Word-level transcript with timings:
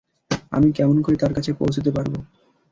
আমি 0.51 0.69
কেমন 0.71 0.97
করে 1.01 1.15
তার 1.17 1.31
কাছে 1.33 1.51
পৌঁছতে 1.53 1.89
পারব? 1.91 2.13